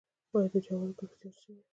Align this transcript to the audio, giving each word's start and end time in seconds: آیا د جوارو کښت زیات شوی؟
آیا 0.35 0.47
د 0.53 0.55
جوارو 0.65 0.97
کښت 0.99 1.17
زیات 1.21 1.35
شوی؟ 1.41 1.59